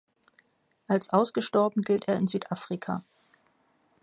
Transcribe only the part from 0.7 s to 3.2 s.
Als ausgestorben gilt er in Südafrika.